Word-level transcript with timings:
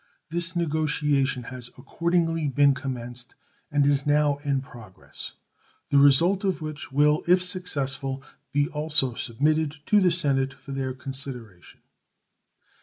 This 0.31 0.55
negotiation 0.55 1.43
has 1.53 1.67
accordingly 1.77 2.47
been 2.47 2.73
commenced, 2.73 3.35
and 3.71 3.85
is 3.85 4.03
now 4.07 4.37
in 4.37 4.59
progress, 4.59 5.33
the 5.91 5.99
result 5.99 6.43
of 6.43 6.59
which 6.59 6.91
will, 6.91 7.23
if 7.27 7.43
successful, 7.43 8.23
be 8.51 8.67
also 8.67 9.13
submitted 9.13 9.75
to 9.85 10.01
the 10.01 10.09
Senate 10.09 10.55
for 10.55 10.71
their 10.71 10.95
consideration. 10.95 11.81